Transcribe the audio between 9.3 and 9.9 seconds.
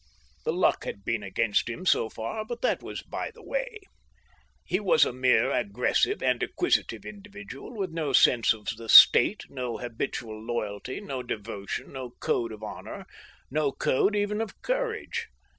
no